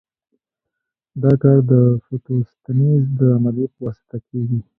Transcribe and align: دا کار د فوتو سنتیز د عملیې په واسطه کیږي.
دا 1.21 1.31
کار 1.41 1.57
د 1.71 1.73
فوتو 2.03 2.33
سنتیز 2.51 3.03
د 3.19 3.21
عملیې 3.37 3.67
په 3.73 3.79
واسطه 3.85 4.17
کیږي. 4.27 4.59